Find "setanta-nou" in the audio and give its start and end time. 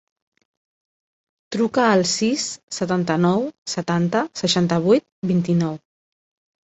2.77-3.45